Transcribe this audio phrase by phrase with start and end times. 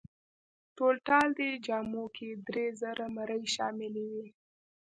[0.75, 4.25] ټولټال دې جامو کې درې زره مرۍ شاملې وې.